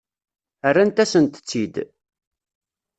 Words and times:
Rrant-asent-tt-id. 0.75 1.75